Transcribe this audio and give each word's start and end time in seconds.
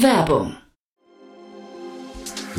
Werbung 0.00 0.56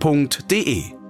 f.de. 0.00 1.05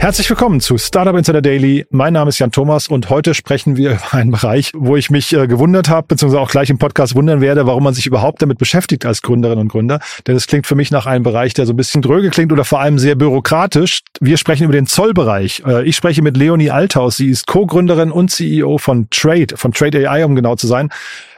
Herzlich 0.00 0.30
willkommen 0.30 0.60
zu 0.60 0.78
Startup 0.78 1.14
Insider 1.14 1.42
Daily. 1.42 1.84
Mein 1.90 2.14
Name 2.14 2.30
ist 2.30 2.38
Jan 2.38 2.50
Thomas 2.50 2.88
und 2.88 3.10
heute 3.10 3.34
sprechen 3.34 3.76
wir 3.76 3.90
über 3.96 4.14
einen 4.14 4.30
Bereich, 4.30 4.72
wo 4.74 4.96
ich 4.96 5.10
mich 5.10 5.34
äh, 5.34 5.46
gewundert 5.46 5.90
habe, 5.90 6.06
beziehungsweise 6.08 6.40
auch 6.40 6.50
gleich 6.50 6.70
im 6.70 6.78
Podcast 6.78 7.14
wundern 7.14 7.42
werde, 7.42 7.66
warum 7.66 7.84
man 7.84 7.92
sich 7.92 8.06
überhaupt 8.06 8.40
damit 8.40 8.56
beschäftigt 8.56 9.04
als 9.04 9.20
Gründerin 9.20 9.58
und 9.58 9.68
Gründer. 9.68 10.00
Denn 10.26 10.36
es 10.36 10.46
klingt 10.46 10.66
für 10.66 10.74
mich 10.74 10.90
nach 10.90 11.04
einem 11.04 11.22
Bereich, 11.22 11.52
der 11.52 11.66
so 11.66 11.74
ein 11.74 11.76
bisschen 11.76 12.00
dröge 12.00 12.30
klingt 12.30 12.50
oder 12.50 12.64
vor 12.64 12.80
allem 12.80 12.98
sehr 12.98 13.14
bürokratisch. 13.14 14.00
Wir 14.20 14.38
sprechen 14.38 14.64
über 14.64 14.72
den 14.72 14.86
Zollbereich. 14.86 15.64
Äh, 15.66 15.84
ich 15.84 15.96
spreche 15.96 16.22
mit 16.22 16.34
Leonie 16.34 16.70
Althaus. 16.70 17.18
Sie 17.18 17.28
ist 17.28 17.46
Co-Gründerin 17.46 18.10
und 18.10 18.30
CEO 18.30 18.78
von 18.78 19.08
Trade, 19.10 19.58
von 19.58 19.72
Trade 19.72 20.08
AI, 20.08 20.24
um 20.24 20.34
genau 20.34 20.56
zu 20.56 20.66
sein. 20.66 20.88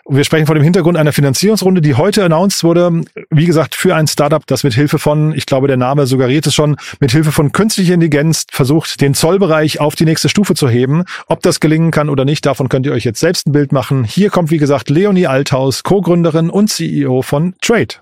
Wir 0.08 0.24
sprechen 0.24 0.46
vor 0.46 0.56
dem 0.56 0.64
Hintergrund 0.64 0.98
einer 0.98 1.12
Finanzierungsrunde, 1.12 1.80
die 1.80 1.94
heute 1.94 2.24
announced 2.24 2.64
wurde. 2.64 3.02
Wie 3.30 3.46
gesagt, 3.46 3.76
für 3.76 3.94
ein 3.94 4.08
Startup, 4.08 4.44
das 4.46 4.64
mit 4.64 4.74
Hilfe 4.74 4.98
von, 4.98 5.32
ich 5.32 5.46
glaube, 5.46 5.68
der 5.68 5.76
Name 5.76 6.06
suggeriert 6.06 6.44
es 6.46 6.54
schon, 6.54 6.76
mit 6.98 7.12
Hilfe 7.12 7.30
von 7.30 7.52
künstlicher 7.52 7.94
Intelligenz 7.94 8.44
versucht, 8.50 9.00
den 9.00 9.14
Zollbereich 9.14 9.78
auf 9.80 9.94
die 9.94 10.04
nächste 10.04 10.28
Stufe 10.28 10.54
zu 10.54 10.68
heben. 10.68 11.04
Ob 11.28 11.40
das 11.42 11.60
gelingen 11.60 11.92
kann 11.92 12.08
oder 12.08 12.24
nicht, 12.24 12.44
davon 12.44 12.68
könnt 12.68 12.84
ihr 12.84 12.92
euch 12.92 13.04
jetzt 13.04 13.20
selbst 13.20 13.46
ein 13.46 13.52
Bild 13.52 13.70
machen. 13.70 14.02
Hier 14.02 14.30
kommt, 14.30 14.50
wie 14.50 14.58
gesagt, 14.58 14.90
Leonie 14.90 15.28
Althaus, 15.28 15.84
Co-Gründerin 15.84 16.50
und 16.50 16.68
CEO 16.68 17.22
von 17.22 17.54
Trade. 17.60 17.94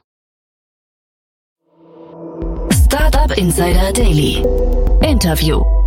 Startup 2.72 3.36
Insider 3.36 3.92
Daily. 3.92 4.42
Interview. 5.02 5.79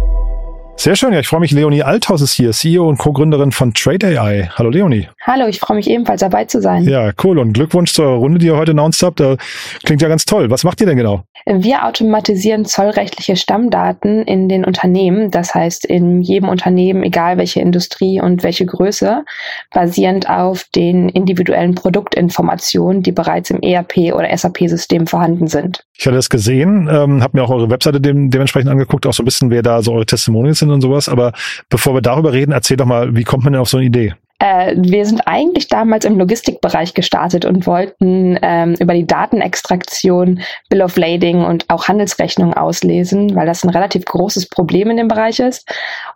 Sehr 0.76 0.96
schön, 0.96 1.14
ja, 1.14 1.20
ich 1.20 1.28
freue 1.28 1.40
mich. 1.40 1.52
Leonie 1.52 1.84
Althaus 1.84 2.22
ist 2.22 2.34
hier, 2.34 2.52
CEO 2.52 2.90
und 2.90 2.98
Co-Gründerin 2.98 3.52
von 3.52 3.74
Trade 3.74 4.20
AI. 4.20 4.50
Hallo 4.56 4.70
Leonie. 4.70 5.08
Hallo, 5.22 5.48
ich 5.48 5.60
freue 5.60 5.78
mich 5.78 5.90
ebenfalls 5.90 6.22
dabei 6.22 6.46
zu 6.46 6.62
sein. 6.62 6.84
Ja, 6.84 7.12
cool. 7.24 7.40
Und 7.40 7.54
Glückwunsch 7.54 7.94
zur 7.94 8.08
Runde, 8.08 8.40
die 8.40 8.48
ihr 8.48 8.58
heute 8.58 8.72
announced 8.72 9.02
habt. 9.04 9.20
Da 9.20 9.38
klingt 9.86 10.02
ja 10.02 10.10
ganz 10.10 10.26
toll. 10.26 10.50
Was 10.50 10.64
macht 10.64 10.82
ihr 10.82 10.88
denn 10.88 10.98
genau? 10.98 11.24
Wir 11.46 11.86
automatisieren 11.86 12.64
zollrechtliche 12.64 13.36
Stammdaten 13.36 14.24
in 14.24 14.48
den 14.48 14.64
Unternehmen, 14.64 15.30
das 15.30 15.54
heißt 15.54 15.86
in 15.86 16.22
jedem 16.22 16.48
Unternehmen, 16.48 17.04
egal 17.04 17.38
welche 17.38 17.60
Industrie 17.60 18.22
und 18.22 18.44
welche 18.44 18.66
Größe, 18.66 19.26
basierend 19.74 20.30
auf 20.30 20.64
den 20.74 21.10
individuellen 21.10 21.76
Produktinformationen, 21.76 23.04
die 23.04 23.12
bereits 23.12 23.50
im 23.50 23.62
ERP 23.62 24.14
oder 24.14 24.36
SAP-System 24.36 25.06
vorhanden 25.06 25.48
sind. 25.48 25.86
Ich 25.98 26.06
hatte 26.06 26.16
das 26.16 26.30
gesehen, 26.30 26.90
ähm, 26.90 27.22
habe 27.22 27.38
mir 27.38 27.44
auch 27.44 27.50
eure 27.50 27.70
Webseite 27.70 28.00
dem, 28.00 28.32
dementsprechend 28.32 28.72
angeguckt, 28.72 29.06
auch 29.06 29.14
so 29.14 29.22
ein 29.22 29.26
bisschen, 29.26 29.50
wer 29.50 29.62
da 29.62 29.82
so 29.82 29.94
eure 29.94 30.06
Testimonials 30.06 30.62
sind 30.64 30.72
und 30.72 30.82
sowas. 30.82 31.10
Aber 31.10 31.34
bevor 31.70 31.94
wir 31.94 32.02
darüber 32.02 32.34
reden, 32.34 32.52
erzähl 32.52 32.78
doch 32.78 32.86
mal, 32.86 33.16
wie 33.16 33.24
kommt 33.24 33.44
man 33.44 33.54
denn 33.54 33.62
auf 33.62 33.70
so 33.70 33.78
eine 33.78 33.86
Idee? 33.86 34.14
Äh, 34.44 34.76
wir 34.76 35.06
sind 35.06 35.22
eigentlich 35.26 35.70
damals 35.70 36.04
im 36.04 36.18
Logistikbereich 36.18 36.94
gestartet 36.94 37.46
und 37.46 37.66
wollten 37.66 38.38
ähm, 38.42 38.76
über 38.78 38.94
die 38.94 39.08
Datenextraktion, 39.08 40.42
Bill 40.70 40.82
of 40.82 40.98
Lading 40.98 41.46
und 41.46 41.70
auch 41.70 41.88
Handelsrechnungen 41.88 42.54
auslesen, 42.54 43.38
weil 43.38 43.46
das 43.46 43.64
ein 43.64 43.70
relativ 43.70 44.04
großes 44.04 44.50
Problem 44.50 44.90
in 44.90 44.98
dem 44.98 45.08
Bereich 45.08 45.40
ist. 45.40 45.66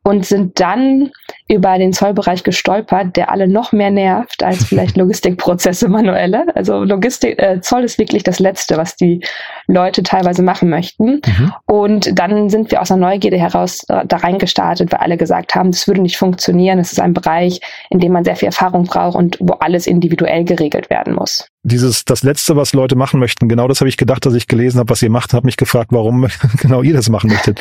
Und 0.03 0.25
sind 0.25 0.59
dann 0.59 1.11
über 1.47 1.77
den 1.77 1.93
Zollbereich 1.93 2.43
gestolpert, 2.43 3.16
der 3.16 3.31
alle 3.31 3.47
noch 3.47 3.71
mehr 3.71 3.91
nervt 3.91 4.43
als 4.43 4.63
vielleicht 4.67 4.97
Logistikprozesse 4.97 5.87
manuelle. 5.87 6.53
Also 6.53 6.83
Logistik, 6.83 7.41
äh, 7.41 7.61
Zoll 7.61 7.85
ist 7.85 7.97
wirklich 7.97 8.23
das 8.23 8.39
Letzte, 8.39 8.75
was 8.75 8.97
die 8.97 9.21
Leute 9.67 10.03
teilweise 10.03 10.43
machen 10.43 10.69
möchten. 10.69 11.21
Mhm. 11.25 11.53
Und 11.66 12.19
dann 12.19 12.49
sind 12.49 12.71
wir 12.71 12.81
aus 12.81 12.91
einer 12.91 13.07
Neugierde 13.07 13.37
heraus 13.37 13.85
äh, 13.87 14.05
da 14.05 14.17
reingestartet, 14.17 14.91
weil 14.91 14.99
alle 14.99 15.16
gesagt 15.16 15.55
haben, 15.55 15.71
das 15.71 15.87
würde 15.87 16.01
nicht 16.01 16.17
funktionieren. 16.17 16.79
Es 16.79 16.91
ist 16.91 16.99
ein 16.99 17.13
Bereich, 17.13 17.61
in 17.89 17.99
dem 17.99 18.16
man 18.17 18.25
sehr 18.25 18.35
viel 18.35 18.47
Erfahrung 18.47 18.85
braucht 18.85 19.16
und 19.16 19.38
wo 19.39 19.53
alles 19.53 19.88
individuell 19.88 20.44
geregelt 20.44 20.89
werden 20.89 21.13
muss 21.13 21.47
dieses, 21.67 22.05
das 22.05 22.23
Letzte, 22.23 22.55
was 22.55 22.73
Leute 22.73 22.95
machen 22.95 23.19
möchten, 23.19 23.50
genau 23.50 23.67
das 23.67 23.81
habe 23.81 23.89
ich 23.89 23.97
gedacht, 23.97 24.25
dass 24.25 24.33
ich 24.33 24.47
gelesen 24.47 24.79
habe, 24.79 24.89
was 24.89 25.01
ihr 25.01 25.09
macht, 25.09 25.33
habe 25.33 25.45
mich 25.45 25.57
gefragt, 25.57 25.91
warum 25.91 26.28
genau 26.61 26.81
ihr 26.81 26.94
das 26.94 27.09
machen 27.09 27.29
möchtet. 27.29 27.59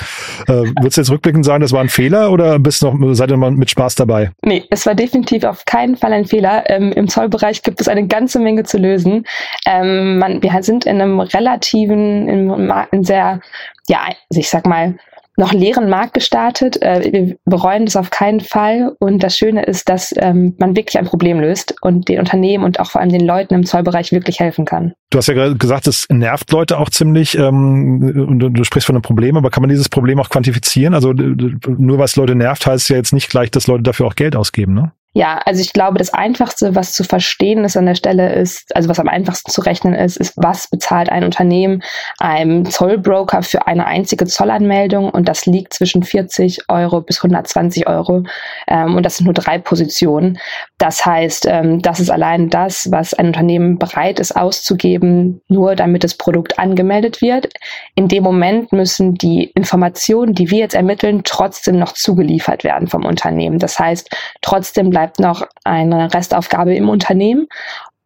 äh, 0.49 0.53
würdest 0.53 0.97
du 0.97 1.00
jetzt 1.00 1.11
rückblickend 1.11 1.44
sagen, 1.44 1.61
das 1.61 1.72
war 1.72 1.81
ein 1.81 1.89
Fehler 1.89 2.31
oder 2.31 2.59
bist 2.59 2.83
noch, 2.83 2.94
seid 3.15 3.31
ihr 3.31 3.37
mal 3.37 3.50
mit 3.50 3.71
Spaß 3.71 3.97
dabei? 3.97 4.31
Nee, 4.43 4.65
es 4.71 4.87
war 4.87 4.94
definitiv 4.94 5.44
auf 5.44 5.65
keinen 5.65 5.97
Fall 5.97 6.12
ein 6.12 6.25
Fehler. 6.25 6.69
Ähm, 6.71 6.93
Im 6.93 7.09
Zollbereich 7.09 7.62
gibt 7.62 7.81
es 7.81 7.88
eine 7.88 8.06
ganze 8.06 8.38
Menge 8.38 8.62
zu 8.62 8.78
lösen. 8.78 9.27
Ähm, 9.67 10.19
man, 10.19 10.43
wir 10.43 10.62
sind 10.62 10.87
in 10.87 11.00
einem 11.00 11.21
relativen, 11.21 12.28
in, 12.28 12.73
in 12.93 13.05
sehr, 13.05 13.41
ja, 13.88 14.06
ich 14.31 14.49
sag 14.49 14.67
mal, 14.67 14.97
noch 15.37 15.53
leeren 15.53 15.89
Markt 15.89 16.15
gestartet. 16.15 16.81
Äh, 16.83 17.13
wir 17.13 17.37
bereuen 17.45 17.85
das 17.85 17.97
auf 17.97 18.11
keinen 18.11 18.41
Fall. 18.41 18.93
Und 18.99 19.23
das 19.23 19.37
Schöne 19.37 19.65
ist, 19.65 19.89
dass 19.89 20.15
ähm, 20.17 20.55
man 20.59 20.77
wirklich 20.77 20.99
ein 20.99 21.07
Problem 21.07 21.41
löst 21.41 21.75
und 21.83 22.09
den 22.09 22.19
Unternehmen 22.19 22.65
und 22.65 22.81
auch 22.81 22.91
vor 22.91 23.01
allem 23.01 23.11
den 23.11 23.27
Leuten 23.27 23.55
im 23.55 23.67
Zollbereich 23.67 24.13
wirklich 24.13 24.41
helfen 24.41 24.65
kann. 24.65 24.93
Du 25.11 25.19
hast 25.19 25.29
ja 25.29 25.35
gerade 25.35 25.57
gesagt, 25.57 25.87
es 25.87 26.07
nervt 26.11 26.51
Leute 26.53 26.79
auch 26.79 26.91
ziemlich 26.91 27.37
ähm, 27.39 28.27
und 28.29 28.39
du, 28.39 28.49
du 28.49 28.65
sprichst 28.65 28.87
von 28.87 28.97
einem 28.97 29.03
Problem, 29.03 29.37
aber 29.37 29.51
kann 29.51 29.63
man 29.63 29.71
dieses 29.71 29.89
Problem 29.89 30.19
auch 30.19 30.31
quantifizieren? 30.31 30.95
Also 30.95 31.13
nur 31.13 31.99
was 31.99 32.17
Leute 32.17 32.35
nervt, 32.35 32.67
heißt 32.67 32.89
ja 32.89 32.97
jetzt 32.97 33.13
nicht 33.13 33.31
gleich, 33.31 33.51
dass 33.51 33.67
Leute 33.67 33.83
dafür 33.83 34.07
auch 34.07 34.15
Geld 34.15 34.35
ausgeben, 34.35 34.75
ne? 34.75 34.93
Ja, 35.16 35.41
also 35.47 35.62
ich 35.62 35.72
glaube, 35.72 35.97
das 35.97 36.12
Einfachste, 36.12 36.75
was 36.75 36.93
zu 36.93 37.03
verstehen 37.03 37.65
ist 37.65 37.78
an 37.78 37.87
der 37.87 37.94
Stelle 37.94 38.34
ist, 38.34 38.77
also 38.77 38.91
was 38.91 39.00
am 39.00 39.09
einfachsten 39.09 39.50
zu 39.50 39.62
rechnen 39.62 39.94
ist, 39.94 40.19
ist, 40.19 40.34
was 40.37 40.69
bezahlt 40.69 41.09
ein 41.09 41.25
Unternehmen 41.25 41.82
einem 42.19 42.66
Zollbroker 42.66 43.43
für 43.43 43.66
eine 43.66 43.87
einzige 43.87 44.26
Zollanmeldung 44.26 45.09
und 45.09 45.26
das 45.26 45.47
liegt 45.47 45.72
zwischen 45.72 46.03
40 46.03 46.69
Euro 46.69 47.00
bis 47.00 47.25
120 47.25 47.87
Euro 47.87 48.25
ähm, 48.69 48.94
und 48.94 49.06
das 49.06 49.16
sind 49.16 49.25
nur 49.25 49.32
drei 49.32 49.56
Positionen. 49.56 50.38
Das 50.76 51.06
heißt, 51.06 51.47
ähm, 51.49 51.81
das 51.81 51.99
ist 51.99 52.10
allein 52.10 52.50
das, 52.50 52.93
was 52.93 53.15
ein 53.15 53.28
Unternehmen 53.28 53.78
bereit 53.78 54.21
ist 54.21 54.37
auszugeben, 54.37 55.41
nur 55.49 55.76
damit 55.76 56.05
das 56.05 56.19
Produkt 56.19 56.59
angemeldet 56.59 57.22
wird. 57.22 57.49
In 57.94 58.09
dem 58.09 58.22
Moment 58.22 58.71
müssen 58.71 59.15
die 59.15 59.44
Informationen, 59.55 60.34
die 60.34 60.50
wir 60.50 60.59
jetzt 60.59 60.75
ermitteln, 60.75 61.22
trotzdem 61.25 61.78
noch 61.78 61.93
zugeliefert 61.93 62.65
werden 62.65 62.87
vom 62.87 63.06
Unternehmen. 63.06 63.59
Das 63.59 63.78
heißt, 63.78 64.10
trotzdem 64.43 64.91
bleibt 64.91 65.06
bleibt 65.06 65.21
noch 65.21 65.47
eine 65.65 66.12
Restaufgabe 66.12 66.75
im 66.75 66.89
Unternehmen 66.89 67.47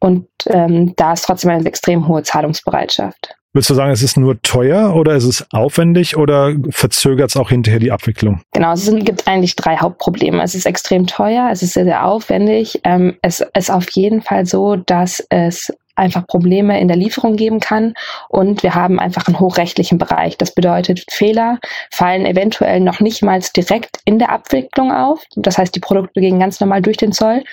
und 0.01 0.27
ähm, 0.47 0.95
da 0.97 1.13
ist 1.13 1.23
trotzdem 1.23 1.51
eine 1.51 1.67
extrem 1.67 2.09
hohe 2.09 2.23
Zahlungsbereitschaft. 2.23 3.35
Willst 3.53 3.69
du 3.69 3.75
sagen, 3.75 3.91
es 3.91 4.03
ist 4.03 4.17
nur 4.17 4.41
teuer 4.43 4.95
oder 4.95 5.17
ist 5.17 5.25
es 5.25 5.45
aufwendig 5.53 6.17
oder 6.17 6.55
verzögert 6.71 7.31
es 7.31 7.37
auch 7.37 7.49
hinterher 7.49 7.81
die 7.81 7.91
Abwicklung? 7.91 8.43
Genau, 8.53 8.73
es 8.75 8.85
sind, 8.85 9.05
gibt 9.05 9.27
eigentlich 9.27 9.57
drei 9.57 9.77
Hauptprobleme. 9.77 10.41
Es 10.41 10.55
ist 10.55 10.67
extrem 10.67 11.09
teuer, 11.09 11.49
es 11.51 11.63
ist 11.63 11.73
sehr, 11.73 11.85
sehr 11.85 12.05
aufwendig. 12.05 12.81
Ähm, 12.85 13.17
es 13.23 13.45
ist 13.55 13.71
auf 13.71 13.91
jeden 13.91 14.23
Fall 14.23 14.47
so, 14.47 14.77
dass 14.77 15.27
es 15.31 15.73
einfach 15.97 16.27
Probleme 16.27 16.81
in 16.81 16.89
der 16.89 16.97
Lieferung 16.97 17.37
geben 17.37 17.61
kann. 17.61 17.95
Und 18.29 18.63
wir 18.63 18.75
haben 18.75 18.99
einfach 18.99 19.27
einen 19.27 19.41
hochrechtlichen 19.41 19.99
Bereich. 19.99 20.39
Das 20.39 20.55
bedeutet, 20.55 21.05
Fehler 21.11 21.59
fallen 21.91 22.27
eventuell 22.27 22.81
noch 22.81 23.01
nicht 23.01 23.23
mal 23.23 23.41
direkt 23.57 23.99
in 24.05 24.19
der 24.19 24.31
Abwicklung 24.31 24.93
auf. 24.93 25.25
Das 25.37 25.59
heißt, 25.59 25.75
die 25.75 25.81
Produkte 25.81 26.21
gehen 26.21 26.39
ganz 26.39 26.61
normal 26.61 26.83
durch 26.83 26.97
den 26.97 27.13
Zoll. 27.13 27.45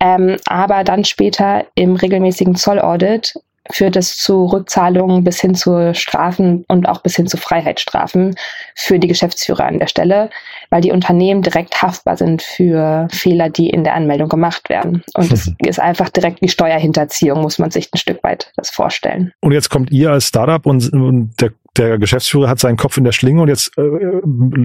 Ähm, 0.00 0.36
aber 0.46 0.84
dann 0.84 1.04
später 1.04 1.66
im 1.74 1.96
regelmäßigen 1.96 2.56
Zollaudit 2.56 3.34
führt 3.72 3.96
es 3.96 4.16
zu 4.16 4.46
Rückzahlungen 4.46 5.24
bis 5.24 5.40
hin 5.40 5.54
zu 5.54 5.94
Strafen 5.94 6.64
und 6.68 6.88
auch 6.88 7.02
bis 7.02 7.16
hin 7.16 7.26
zu 7.26 7.36
Freiheitsstrafen 7.36 8.36
für 8.74 8.98
die 8.98 9.08
Geschäftsführer 9.08 9.66
an 9.66 9.78
der 9.78 9.86
Stelle, 9.86 10.30
weil 10.70 10.80
die 10.80 10.92
Unternehmen 10.92 11.42
direkt 11.42 11.82
haftbar 11.82 12.16
sind 12.16 12.42
für 12.42 13.08
Fehler, 13.10 13.50
die 13.50 13.70
in 13.70 13.84
der 13.84 13.94
Anmeldung 13.94 14.28
gemacht 14.28 14.68
werden. 14.68 15.02
Und 15.14 15.32
es 15.32 15.52
ist 15.58 15.80
einfach 15.80 16.08
direkt 16.08 16.42
wie 16.42 16.48
Steuerhinterziehung, 16.48 17.40
muss 17.40 17.58
man 17.58 17.70
sich 17.70 17.88
ein 17.92 17.98
Stück 17.98 18.22
weit 18.22 18.52
das 18.56 18.70
vorstellen. 18.70 19.32
Und 19.40 19.52
jetzt 19.52 19.70
kommt 19.70 19.90
ihr 19.90 20.10
als 20.10 20.28
Startup 20.28 20.64
und, 20.66 20.92
und 20.92 21.40
der 21.40 21.52
der 21.78 21.98
Geschäftsführer 21.98 22.50
hat 22.50 22.58
seinen 22.58 22.76
Kopf 22.76 22.98
in 22.98 23.04
der 23.04 23.12
Schlinge 23.12 23.40
und 23.40 23.48
jetzt 23.48 23.72
äh, 23.78 23.82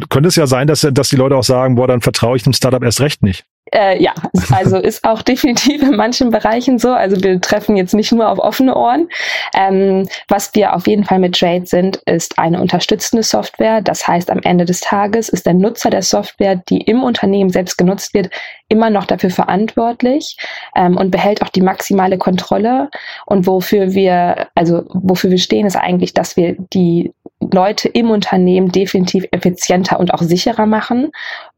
könnte 0.10 0.28
es 0.28 0.36
ja 0.36 0.46
sein, 0.46 0.68
dass, 0.68 0.86
dass 0.92 1.08
die 1.08 1.16
Leute 1.16 1.38
auch 1.38 1.44
sagen, 1.44 1.76
boah, 1.76 1.88
dann 1.88 2.02
vertraue 2.02 2.36
ich 2.36 2.44
dem 2.44 2.52
Startup 2.52 2.84
erst 2.84 3.00
recht 3.00 3.24
nicht. 3.24 3.46
Äh, 3.74 4.02
ja, 4.02 4.14
also 4.52 4.78
ist 4.82 5.04
auch 5.04 5.22
definitiv 5.22 5.82
in 5.82 5.96
manchen 5.96 6.30
Bereichen 6.30 6.80
so. 6.80 6.92
Also 6.92 7.22
wir 7.24 7.40
treffen 7.42 7.76
jetzt 7.76 7.94
nicht 7.94 8.12
nur 8.12 8.30
auf 8.30 8.40
offene 8.40 8.76
Ohren. 8.76 9.10
Ähm, 9.56 10.08
was 10.28 10.54
wir 10.56 10.76
auf 10.76 10.88
jeden 10.88 11.04
Fall 11.04 11.20
mit 11.20 11.38
Trade 11.38 11.66
sind, 11.66 11.98
ist 12.06 12.38
eine 12.40 12.62
unterstützende 12.62 13.24
Software. 13.24 13.82
Das 13.82 14.08
heißt, 14.08 14.30
am 14.30 14.40
Ende 14.44 14.66
des 14.66 14.82
Tages 14.82 15.30
ist 15.30 15.46
der 15.46 15.54
Nutzer 15.54 15.90
der 15.90 16.02
Software, 16.02 16.56
die 16.70 16.82
im 16.82 17.04
Unternehmen 17.04 17.50
selbst 17.50 17.78
genutzt 17.78 18.14
wird, 18.14 18.30
immer 18.70 18.90
noch 18.90 19.06
dafür 19.06 19.30
verantwortlich 19.30 20.38
ähm, 20.76 20.98
und 20.98 21.12
behält 21.12 21.42
auch 21.42 21.50
die 21.50 21.62
maximale 21.62 22.18
Kontrolle. 22.18 22.90
Und 23.26 23.48
wofür 23.48 23.94
wir, 23.94 24.48
also 24.56 24.84
wofür 24.94 25.32
wir 25.32 25.38
stehen, 25.38 25.66
ist 25.66 25.76
eigentlich, 25.76 26.14
dass 26.14 26.38
wir 26.38 26.56
die 26.74 27.14
Leute 27.40 27.88
im 27.88 28.10
Unternehmen 28.10 28.72
definitiv 28.72 29.26
effizienter 29.32 30.00
und 30.00 30.14
auch 30.14 30.22
sicherer 30.22 30.66
machen 30.66 31.12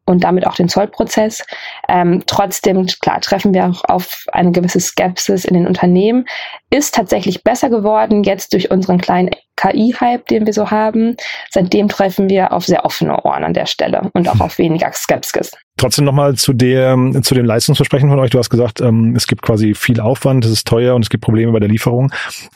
und 0.09 0.23
damit 0.23 0.47
auch 0.47 0.55
den 0.55 0.69
Zollprozess. 0.69 1.45
Ähm, 1.87 2.23
trotzdem, 2.25 2.87
klar, 2.99 3.21
treffen 3.21 3.53
wir 3.53 3.67
auch 3.67 3.83
auf 3.85 4.25
eine 4.31 4.51
gewisse 4.51 4.79
Skepsis 4.79 5.45
in 5.45 5.53
den 5.53 5.67
Unternehmen. 5.67 6.25
Ist 6.71 6.95
tatsächlich 6.95 7.43
besser 7.43 7.69
geworden 7.69 8.23
jetzt 8.23 8.53
durch 8.53 8.71
unseren 8.71 8.99
kleinen 8.99 9.29
KI-Hype, 9.55 10.25
den 10.27 10.47
wir 10.47 10.53
so 10.53 10.71
haben. 10.71 11.15
Seitdem 11.51 11.89
treffen 11.89 12.27
wir 12.27 12.53
auf 12.53 12.65
sehr 12.65 12.85
offene 12.85 13.23
Ohren 13.23 13.43
an 13.43 13.53
der 13.53 13.67
Stelle 13.67 14.09
und 14.13 14.27
auch 14.27 14.39
auf 14.39 14.57
weniger 14.57 14.91
Skepsis. 14.91 15.51
Trotzdem 15.79 16.03
nochmal 16.03 16.35
zu 16.35 16.51
der, 16.51 16.97
zu 17.21 17.33
dem 17.33 17.45
Leistungsversprechen 17.45 18.09
von 18.09 18.19
euch. 18.19 18.31
Du 18.31 18.37
hast 18.37 18.49
gesagt, 18.49 18.81
ähm, 18.81 19.15
es 19.15 19.27
gibt 19.27 19.41
quasi 19.41 19.73
viel 19.73 20.01
Aufwand, 20.01 20.43
es 20.43 20.51
ist 20.51 20.67
teuer 20.67 20.93
und 20.93 21.03
es 21.03 21.09
gibt 21.09 21.23
Probleme 21.23 21.53
bei 21.53 21.59
der 21.59 21.69
Lieferung. 21.69 22.11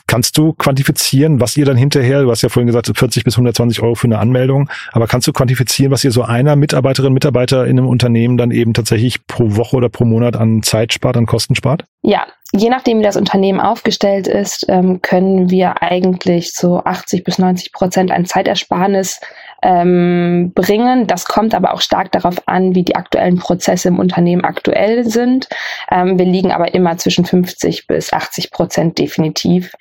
Kannst 0.06 0.36
du 0.36 0.52
quantifizieren, 0.52 1.40
was 1.40 1.56
ihr 1.56 1.64
dann 1.64 1.78
hinterher, 1.78 2.22
du 2.22 2.30
hast 2.30 2.42
ja 2.42 2.50
vorhin 2.50 2.66
gesagt, 2.66 2.92
40 2.94 3.24
bis 3.24 3.34
120 3.34 3.80
Euro 3.80 3.94
für 3.94 4.08
eine 4.08 4.18
Anmeldung, 4.18 4.68
aber 4.92 5.06
kannst 5.06 5.26
du 5.26 5.32
quantifizieren, 5.32 5.90
was 5.90 6.04
ihr 6.04 6.10
so 6.10 6.22
einer 6.22 6.54
Mitarbeiterin, 6.54 7.14
Mitarbeiter 7.14 7.64
in 7.64 7.78
einem 7.78 7.88
Unternehmen 7.88 8.36
dann 8.36 8.50
eben 8.50 8.74
tatsächlich 8.74 9.26
pro 9.26 9.56
Woche 9.56 9.76
oder 9.76 9.88
pro 9.88 10.04
Monat 10.04 10.36
an 10.36 10.62
Zeit 10.62 10.92
spart, 10.92 11.16
an 11.16 11.24
Kosten 11.24 11.54
spart? 11.54 11.86
Ja, 12.02 12.26
je 12.56 12.70
nachdem, 12.70 13.00
wie 13.00 13.04
das 13.04 13.16
Unternehmen 13.16 13.60
aufgestellt 13.60 14.28
ist, 14.28 14.66
ähm, 14.68 15.02
können 15.02 15.50
wir 15.50 15.82
eigentlich 15.82 16.52
so 16.52 16.78
80 16.84 17.24
bis 17.24 17.38
90 17.38 17.72
Prozent 17.72 18.12
an 18.12 18.26
Zeitersparnis 18.26 19.20
ähm, 19.62 20.52
bringen. 20.54 21.06
Das 21.06 21.24
kommt 21.24 21.54
aber 21.54 21.74
auch 21.74 21.80
stark 21.80 22.12
darauf 22.12 22.36
an, 22.46 22.74
wie 22.74 22.84
die 22.84 22.94
aktuellen 22.94 23.38
Prozesse 23.38 23.88
im 23.88 23.98
Unternehmen 23.98 24.44
aktuell 24.44 25.04
sind. 25.04 25.48
Ähm, 25.90 26.18
wir 26.18 26.26
liegen 26.26 26.52
aber 26.52 26.74
immer 26.74 26.96
zwischen 26.96 27.24
50 27.24 27.88
bis 27.88 28.12
80 28.12 28.52
Prozent 28.52 28.98
definitiv, 28.98 29.72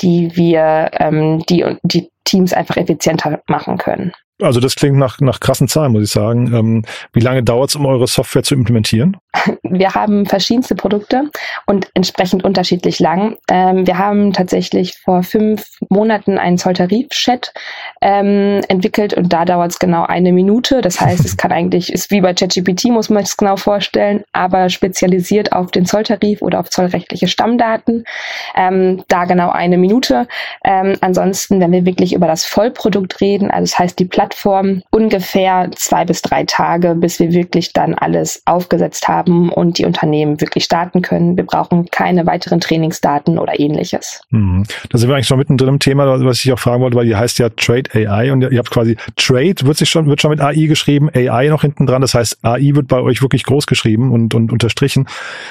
die 0.00 0.34
wir 0.34 0.90
ähm, 0.98 1.44
die, 1.48 1.64
die 1.82 2.10
Teams 2.24 2.54
einfach 2.54 2.78
effizienter 2.78 3.42
machen 3.46 3.76
können. 3.76 4.12
Also 4.42 4.60
das 4.60 4.74
klingt 4.74 4.96
nach, 4.96 5.20
nach 5.20 5.40
krassen 5.40 5.68
Zahlen, 5.68 5.92
muss 5.92 6.04
ich 6.04 6.10
sagen. 6.10 6.52
Ähm, 6.54 6.84
wie 7.12 7.20
lange 7.20 7.42
dauert 7.42 7.70
es, 7.70 7.76
um 7.76 7.86
eure 7.86 8.06
Software 8.06 8.42
zu 8.42 8.54
implementieren? 8.54 9.16
Wir 9.62 9.94
haben 9.94 10.26
verschiedenste 10.26 10.74
Produkte 10.74 11.30
und 11.66 11.90
entsprechend 11.94 12.44
unterschiedlich 12.44 12.98
lang. 13.00 13.36
Ähm, 13.48 13.86
wir 13.86 13.96
haben 13.96 14.32
tatsächlich 14.32 14.98
vor 14.98 15.22
fünf 15.22 15.64
Monaten 15.88 16.36
einen 16.36 16.58
Zolltarif-Chat 16.58 17.54
ähm, 18.02 18.60
entwickelt 18.68 19.14
und 19.14 19.32
da 19.32 19.44
dauert 19.44 19.72
es 19.72 19.78
genau 19.78 20.04
eine 20.04 20.32
Minute. 20.32 20.82
Das 20.82 21.00
heißt, 21.00 21.24
es 21.24 21.36
kann 21.38 21.52
eigentlich, 21.52 21.92
ist 21.92 22.10
wie 22.10 22.20
bei 22.20 22.34
ChatGPT, 22.34 22.86
muss 22.86 23.08
man 23.08 23.22
es 23.22 23.36
genau 23.36 23.56
vorstellen, 23.56 24.24
aber 24.32 24.68
spezialisiert 24.68 25.52
auf 25.52 25.70
den 25.70 25.86
Zolltarif 25.86 26.42
oder 26.42 26.60
auf 26.60 26.68
zollrechtliche 26.68 27.28
Stammdaten. 27.28 28.04
Ähm, 28.54 29.04
da 29.08 29.24
genau 29.24 29.50
eine 29.50 29.78
Minute. 29.78 30.28
Ähm, 30.64 30.96
ansonsten, 31.00 31.60
wenn 31.60 31.72
wir 31.72 31.86
wirklich 31.86 32.12
über 32.12 32.26
das 32.26 32.44
Vollprodukt 32.44 33.20
reden, 33.20 33.50
also 33.50 33.72
das 33.72 33.78
heißt 33.78 33.98
die 33.98 34.04
Plattform, 34.04 34.31
ungefähr 34.90 35.70
zwei 35.74 36.04
bis 36.04 36.22
drei 36.22 36.44
Tage, 36.44 36.94
bis 36.94 37.18
wir 37.18 37.32
wirklich 37.32 37.72
dann 37.72 37.94
alles 37.94 38.42
aufgesetzt 38.44 39.08
haben 39.08 39.50
und 39.50 39.78
die 39.78 39.84
Unternehmen 39.84 40.40
wirklich 40.40 40.64
starten 40.64 41.02
können. 41.02 41.36
Wir 41.36 41.44
brauchen 41.44 41.86
keine 41.90 42.26
weiteren 42.26 42.60
Trainingsdaten 42.60 43.38
oder 43.38 43.58
ähnliches. 43.58 44.22
Mhm. 44.30 44.64
Da 44.90 44.98
sind 44.98 45.08
wir 45.08 45.14
eigentlich 45.14 45.26
schon 45.26 45.38
mittendrin 45.38 45.68
im 45.68 45.78
Thema, 45.78 46.24
was 46.24 46.44
ich 46.44 46.52
auch 46.52 46.58
fragen 46.58 46.82
wollte, 46.82 46.96
weil 46.96 47.06
ihr 47.06 47.18
heißt 47.18 47.38
ja 47.38 47.48
Trade 47.50 47.90
AI 47.94 48.32
und 48.32 48.42
ihr 48.42 48.58
habt 48.58 48.70
quasi 48.70 48.96
Trade 49.16 49.54
wird 49.62 49.76
sich 49.76 49.90
schon, 49.90 50.06
wird 50.06 50.20
schon 50.20 50.30
mit 50.30 50.40
AI 50.40 50.66
geschrieben, 50.66 51.08
AI 51.14 51.48
noch 51.48 51.62
hinten 51.62 51.86
dran. 51.86 52.02
Das 52.02 52.14
heißt, 52.14 52.38
AI 52.42 52.74
wird 52.74 52.88
bei 52.88 53.00
euch 53.00 53.22
wirklich 53.22 53.44
groß 53.44 53.66
geschrieben 53.66 54.12
und, 54.12 54.34
und 54.34 54.52
unterstrichen. 54.52 55.06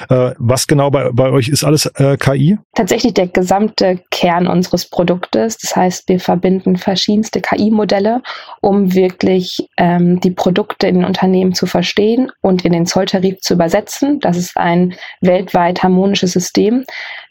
Äh, 0.08 0.32
was 0.38 0.66
genau 0.66 0.90
bei, 0.90 1.10
bei 1.12 1.30
euch 1.30 1.48
ist 1.48 1.64
alles 1.64 1.86
äh, 1.86 2.16
KI? 2.16 2.58
Tatsächlich 2.74 3.12
der 3.12 3.26
gesamte 3.26 4.00
Kern 4.10 4.46
unseres 4.46 4.86
Produktes. 4.86 5.58
Das 5.58 5.76
heißt, 5.76 6.08
wir 6.08 6.18
verbinden 6.18 6.76
verschiedenste 6.76 7.42
KI-Modelle, 7.42 8.22
um 8.62 8.94
wirklich 8.94 9.68
ähm, 9.76 10.20
die 10.20 10.30
Produkte 10.30 10.86
in 10.86 10.96
den 10.96 11.04
Unternehmen 11.04 11.52
zu 11.52 11.66
verstehen 11.66 12.32
und 12.40 12.64
in 12.64 12.72
den 12.72 12.86
Zolltarif 12.86 13.40
zu 13.40 13.54
übersetzen. 13.54 14.20
Das 14.20 14.38
ist 14.38 14.56
ein 14.56 14.94
weltweit 15.20 15.82
harmonisches 15.82 16.32
System. 16.32 16.86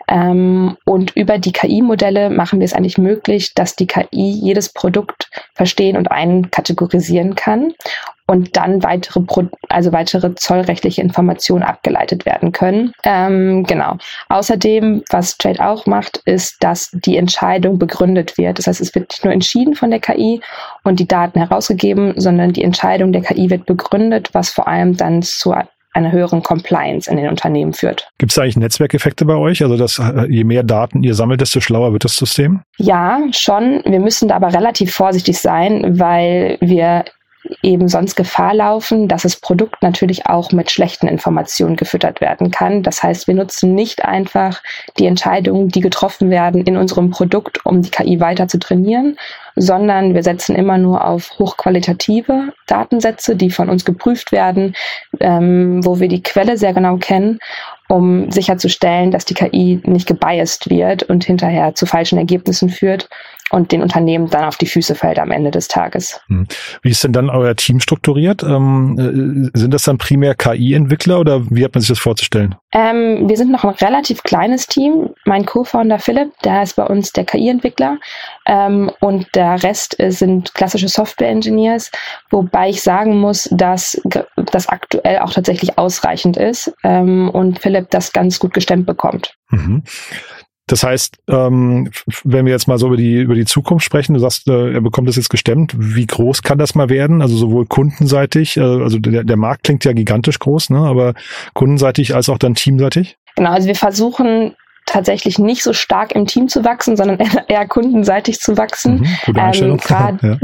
Ähm, 0.08 0.78
und 0.86 1.16
über 1.16 1.40
die 1.40 1.54
KI-Modelle 1.54 2.30
machen 2.30 2.60
wir 2.60 2.66
es 2.66 2.74
eigentlich 2.74 3.00
möglich, 3.00 3.56
dass 3.56 3.76
die 3.76 3.88
KI 3.88 4.06
jedes 4.12 4.70
Produkt 4.70 5.32
verstehen 5.56 5.98
und 5.98 6.12
einkategorisieren 6.12 7.34
kann 7.34 7.74
und 8.32 8.56
dann 8.56 8.82
weitere, 8.82 9.20
Pro 9.20 9.44
also 9.68 9.92
weitere 9.92 10.34
zollrechtliche 10.36 11.02
Informationen 11.02 11.64
abgeleitet 11.64 12.26
werden 12.26 12.54
können. 12.54 12.94
Ähm, 13.04 13.66
genau. 13.66 13.98
Außerdem, 14.30 15.04
was 15.10 15.38
Trade 15.38 15.60
auch 15.60 15.86
macht, 15.86 16.22
ist, 16.24 16.64
dass 16.64 16.90
die 16.94 17.18
Entscheidung 17.18 17.78
begründet 17.78 18.38
wird. 18.38 18.58
Das 18.58 18.68
heißt, 18.68 18.80
es 18.80 18.96
wird 18.96 19.12
nicht 19.12 19.26
nur 19.26 19.34
entschieden 19.34 19.76
von 19.76 19.92
der 19.92 20.00
KI 20.00 20.40
und 20.86 21.02
die 21.02 21.10
Daten 21.10 21.40
herausgegeben, 21.40 22.14
sondern 22.16 22.54
die 22.54 22.64
Entscheidung 22.64 23.12
der 23.12 23.22
KI 23.22 23.50
wird 23.50 23.66
begründet, 23.66 24.30
was 24.32 24.50
vor 24.50 24.66
allem 24.66 24.96
dann 24.96 25.22
zu 25.22 25.54
einer 25.92 26.14
höheren 26.14 26.42
Compliance 26.42 27.12
in 27.12 27.18
den 27.18 27.28
Unternehmen 27.28 27.74
führt. 27.74 28.08
Gibt 28.18 28.32
es 28.32 28.38
eigentlich 28.38 28.56
Netzwerkeffekte 28.56 29.26
bei 29.26 29.36
euch? 29.36 29.62
Also 29.62 29.76
dass 29.76 30.00
äh, 30.00 30.26
je 30.30 30.46
mehr 30.46 30.64
Daten 30.64 31.04
ihr 31.04 31.16
sammelt, 31.16 31.42
desto 31.42 31.60
schlauer 31.60 31.92
wird 31.92 32.06
das 32.06 32.16
System? 32.16 32.62
Ja, 32.78 33.20
schon. 33.32 33.82
Wir 33.84 34.00
müssen 34.00 34.30
da 34.30 34.38
aber 34.38 34.54
relativ 34.54 34.94
vorsichtig 34.94 35.38
sein, 35.38 36.00
weil 36.00 36.58
wir 36.62 37.04
eben 37.62 37.88
sonst 37.88 38.16
Gefahr 38.16 38.54
laufen, 38.54 39.08
dass 39.08 39.24
das 39.24 39.36
Produkt 39.36 39.82
natürlich 39.84 40.26
auch 40.28 40.52
mit 40.52 40.72
schlechten 40.72 41.08
Informationen 41.08 41.76
gefüttert 41.76 42.22
werden 42.22 42.52
kann. 42.52 42.84
Das 42.84 43.04
heißt, 43.04 43.28
wir 43.28 43.36
nutzen 43.36 43.76
nicht 43.76 44.06
einfach 44.06 44.62
die 44.98 45.06
Entscheidungen, 45.06 45.70
die 45.70 45.82
getroffen 45.82 46.30
werden 46.30 46.64
in 46.64 46.78
unserem 46.78 47.10
Produkt, 47.10 47.66
um 47.66 47.82
die 47.82 47.92
KI 47.92 48.20
weiter 48.20 48.48
zu 48.48 48.60
trainieren, 48.60 49.18
sondern 49.56 50.14
wir 50.14 50.24
setzen 50.24 50.56
immer 50.56 50.78
nur 50.78 51.06
auf 51.06 51.38
hochqualitative 51.40 52.54
Datensätze, 52.68 53.36
die 53.36 53.52
von 53.52 53.70
uns 53.70 53.86
geprüft 53.86 54.32
werden, 54.32 54.76
ähm, 55.20 55.86
wo 55.86 56.00
wir 56.00 56.08
die 56.08 56.24
Quelle 56.24 56.58
sehr 56.58 56.74
genau 56.74 56.98
kennen 56.98 57.40
um 57.92 58.32
sicherzustellen, 58.32 59.12
dass 59.12 59.26
die 59.26 59.34
KI 59.34 59.82
nicht 59.84 60.08
gebiased 60.08 60.70
wird 60.70 61.04
und 61.04 61.26
hinterher 61.26 61.76
zu 61.76 61.86
falschen 61.86 62.18
Ergebnissen 62.18 62.70
führt 62.70 63.10
und 63.52 63.72
den 63.72 63.82
Unternehmen 63.82 64.30
dann 64.30 64.46
auf 64.46 64.58
die 64.58 64.66
Füße 64.66 64.96
fällt 64.96 65.20
am 65.20 65.32
Ende 65.32 65.52
des 65.52 65.68
Tages. 65.68 66.20
Hm. 66.28 66.48
Wie 66.82 66.90
ist 66.90 67.04
denn 67.04 67.14
dann 67.14 67.30
euer 67.30 67.56
Team 67.56 67.80
strukturiert? 67.80 68.44
Ähm, 68.44 69.52
äh, 69.54 69.58
sind 69.58 69.74
das 69.74 69.84
dann 69.84 69.98
primär 69.98 70.36
KI-Entwickler 70.36 71.20
oder 71.20 71.50
wie 71.50 71.64
hat 71.64 71.74
man 71.74 71.82
sich 71.82 71.90
das 71.90 72.00
vorzustellen? 72.00 72.56
Ähm, 72.74 73.28
wir 73.28 73.38
sind 73.38 73.52
noch 73.52 73.64
ein 73.64 73.76
relativ 73.76 74.24
kleines 74.24 74.68
Team. 74.68 75.10
Mein 75.26 75.46
Co-Founder 75.46 76.00
Philipp, 76.00 76.32
der 76.44 76.64
ist 76.64 76.76
bei 76.76 76.86
uns 76.86 77.12
der 77.12 77.26
KI-Entwickler 77.26 77.98
ähm, 78.46 78.92
und 79.02 79.28
der 79.36 79.62
Rest 79.62 79.98
sind 80.00 80.54
klassische 80.54 80.88
Software-Engineers, 80.88 81.92
wobei 82.30 82.70
ich 82.70 82.82
sagen 82.82 83.20
muss, 83.20 83.50
dass 83.52 84.02
das 84.36 84.70
aktuell 84.70 85.20
auch 85.20 85.34
tatsächlich 85.34 85.78
ausreichend 85.78 86.38
ist 86.38 86.74
ähm, 86.84 87.30
und 87.30 87.60
Philipp 87.60 87.90
das 87.90 88.14
ganz 88.14 88.40
gut 88.40 88.54
gestemmt 88.54 88.86
bekommt. 88.86 89.36
Mhm. 89.50 89.84
Das 90.72 90.84
heißt, 90.84 91.18
ähm, 91.28 91.92
wenn 92.24 92.46
wir 92.46 92.54
jetzt 92.54 92.70
mal 92.70 92.78
so 92.78 92.88
über 92.88 92.96
die, 92.96 93.20
über 93.20 93.36
die 93.36 93.44
Zukunft 93.44 93.86
sprechen, 93.86 94.14
du 94.14 94.22
sagst, 94.22 94.48
äh, 94.48 94.72
er 94.72 94.80
bekommt 94.80 95.10
das 95.10 95.18
jetzt 95.18 95.30
gestemmt, 95.30 95.74
wie 95.78 96.08
groß 96.08 96.44
kann 96.44 96.58
das 96.58 96.76
mal 96.76 96.90
werden? 96.90 97.22
Also 97.22 97.36
sowohl 97.36 97.66
kundenseitig, 97.66 98.56
äh, 98.56 98.62
also 98.62 98.98
der, 98.98 99.26
der 99.26 99.36
Markt 99.36 99.64
klingt 99.64 99.84
ja 99.84 99.92
gigantisch 99.92 100.40
groß, 100.40 100.70
ne? 100.70 100.80
aber 100.80 101.14
kundenseitig 101.54 102.16
als 102.16 102.30
auch 102.30 102.38
dann 102.38 102.56
teamseitig? 102.56 103.18
Genau, 103.36 103.52
also 103.52 103.68
wir 103.68 103.76
versuchen 103.76 104.56
tatsächlich 104.92 105.40
nicht 105.40 105.64
so 105.64 105.74
stark 105.74 106.12
im 106.14 106.28
Team 106.28 106.48
zu 106.48 106.66
wachsen, 106.66 106.98
sondern 106.98 107.18
eher 107.48 107.68
kundenseitig 107.68 108.40
zu 108.40 108.58
wachsen. 108.58 109.08
Mhm, 109.28 109.38
ähm, 109.38 109.78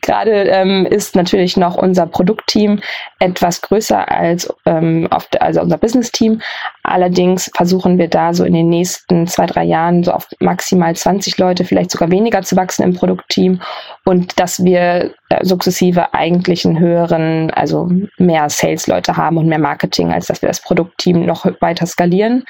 Gerade 0.02 0.46
ja. 0.46 0.60
ähm, 0.60 0.86
ist 0.86 1.16
natürlich 1.16 1.56
noch 1.56 1.76
unser 1.76 2.06
Produktteam 2.06 2.80
etwas 3.18 3.60
größer 3.60 4.10
als 4.10 4.52
ähm, 4.66 5.08
der, 5.32 5.42
also 5.42 5.60
unser 5.60 5.78
Business-Team. 5.78 6.40
Allerdings 6.82 7.50
versuchen 7.54 7.98
wir 7.98 8.08
da 8.08 8.32
so 8.34 8.44
in 8.44 8.54
den 8.54 8.68
nächsten 8.68 9.26
zwei, 9.26 9.46
drei 9.46 9.64
Jahren 9.64 10.04
so 10.04 10.12
auf 10.12 10.28
maximal 10.38 10.94
20 10.94 11.36
Leute, 11.38 11.64
vielleicht 11.64 11.90
sogar 11.90 12.10
weniger 12.10 12.42
zu 12.42 12.56
wachsen 12.56 12.84
im 12.84 12.94
Produktteam 12.94 13.60
und 14.04 14.38
dass 14.38 14.64
wir 14.64 15.12
äh, 15.28 15.44
sukzessive 15.44 16.14
eigentlich 16.14 16.64
einen 16.64 16.78
höheren, 16.78 17.50
also 17.50 17.88
mehr 18.18 18.48
Sales-Leute 18.48 19.16
haben 19.16 19.36
und 19.36 19.46
mehr 19.46 19.58
Marketing, 19.58 20.12
als 20.12 20.26
dass 20.26 20.42
wir 20.42 20.48
das 20.48 20.60
Produktteam 20.60 21.24
noch 21.26 21.46
weiter 21.60 21.86
skalieren. 21.86 22.44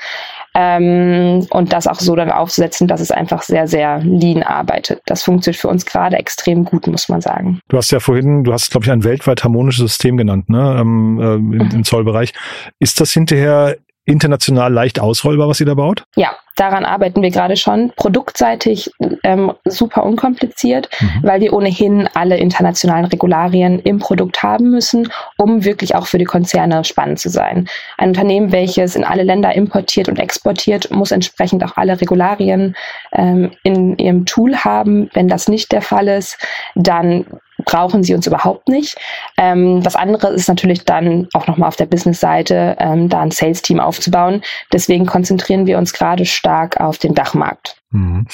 Ähm, 0.55 1.47
und 1.51 1.73
das 1.73 1.87
auch 1.87 2.01
so 2.01 2.17
dann 2.17 2.31
aufzusetzen, 2.31 2.89
dass 2.89 3.01
es 3.01 3.11
einfach 3.11 3.43
sehr, 3.43 3.69
sehr 3.69 3.99
lean 3.99 4.43
arbeitet. 4.43 5.01
Das 5.07 5.23
funktioniert 5.23 5.61
für 5.61 5.69
uns 5.69 5.87
gerade 5.87 6.17
extrem 6.17 6.65
gut, 6.65 6.87
muss 6.87 7.09
man 7.09 7.21
sagen. 7.21 7.61
Du 7.69 7.77
hast 7.77 7.91
ja 7.91 8.01
vorhin, 8.01 8.45
du 8.45 8.53
hast, 8.53 8.71
glaube 8.71 8.87
ich, 8.87 8.93
ein 8.93 9.05
weltweit 9.05 9.45
harmonisches 9.45 9.93
System 9.93 10.17
genannt, 10.17 10.49
ne, 10.49 10.77
ähm, 10.81 11.21
äh, 11.21 11.35
im, 11.35 11.53
im 11.53 11.69
mhm. 11.69 11.85
Zollbereich. 11.85 12.33
Ist 12.79 13.01
das 13.01 13.13
hinterher 13.13 13.77
international 14.05 14.73
leicht 14.73 15.01
ausrollbar, 15.01 15.49
was 15.49 15.61
ihr 15.61 15.67
da 15.67 15.75
baut? 15.75 16.05
Ja, 16.17 16.31
daran 16.57 16.85
arbeiten 16.85 17.23
wir 17.23 17.31
gerade 17.31 17.57
schon. 17.57 17.93
Produktseitig 17.97 18.91
ähm, 19.23 19.53
super 19.65 20.05
unkompliziert, 20.05 20.89
mhm. 21.01 21.23
weil 21.23 21.41
wir 21.41 21.53
ohnehin 21.53 22.09
alle 22.15 22.39
internationalen 22.39 23.05
Regularien 23.07 23.79
im 23.79 23.99
Produkt 23.99 24.43
haben 24.43 24.71
müssen, 24.71 25.11
um 25.37 25.65
wirklich 25.65 25.95
auch 25.95 26.07
für 26.07 26.19
die 26.19 26.25
Konzerne 26.25 26.85
spannend 26.85 27.19
zu 27.19 27.29
sein. 27.29 27.69
Ein 27.99 28.11
Unternehmen, 28.11 28.53
welches 28.53 28.97
in 28.97 29.05
alle 29.05 29.23
Länder 29.23 29.55
importiert 29.55 30.09
und 30.09 30.19
exportiert, 30.19 30.91
muss 30.91 31.13
entsprechend 31.13 31.65
auch 31.65 31.77
alle 31.77 32.01
Regularien 32.01 32.77
ähm, 33.13 33.53
in 33.63 33.97
ihrem 33.99 34.27
Tool 34.27 34.57
haben. 34.57 35.09
Wenn 35.13 35.29
das 35.29 35.49
nicht 35.49 35.73
der 35.73 35.83
Fall 35.83 36.09
ist, 36.09 36.39
dann 36.75 37.27
brauchen 37.65 38.03
sie 38.03 38.15
uns 38.15 38.27
überhaupt 38.27 38.69
nicht. 38.69 38.97
Ähm, 39.37 39.83
das 39.83 39.97
andere 39.97 40.29
ist 40.29 40.49
natürlich 40.49 40.85
dann 40.85 41.29
auch 41.33 41.47
nochmal 41.47 41.69
auf 41.69 41.77
der 41.77 41.87
Business-Seite, 41.87 42.77
ähm, 42.79 43.09
da 43.09 43.21
ein 43.21 43.31
Sales-Team 43.31 43.81
aufzubauen. 43.81 44.43
Deswegen 44.73 45.07
konzentrieren 45.07 45.67
wir 45.67 45.79
uns 45.79 45.93
gerade 45.93 46.27
stark 46.27 46.81
auf 46.81 46.99
den 46.99 47.15
Dachmarkt. 47.15 47.80
Mhm. 47.93 48.27